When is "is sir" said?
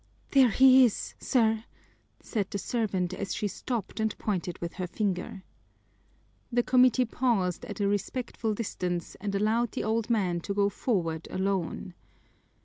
0.83-1.63